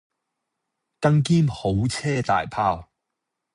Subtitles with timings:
[0.99, 2.87] 更兼好車大砲